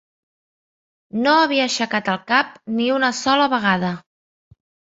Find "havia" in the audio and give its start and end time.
1.41-1.67